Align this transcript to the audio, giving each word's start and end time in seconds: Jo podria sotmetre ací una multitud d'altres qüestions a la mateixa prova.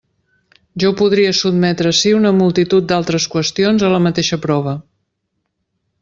Jo 0.83 0.89
podria 1.01 1.33
sotmetre 1.39 1.91
ací 1.95 2.13
una 2.21 2.31
multitud 2.39 2.87
d'altres 2.91 3.27
qüestions 3.37 3.85
a 3.89 3.95
la 3.97 4.03
mateixa 4.09 4.41
prova. 4.47 4.73